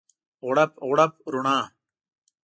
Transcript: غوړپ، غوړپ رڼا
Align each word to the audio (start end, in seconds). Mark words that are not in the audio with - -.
غوړپ، 0.45 0.71
غوړپ 0.87 1.11
رڼا 1.31 1.57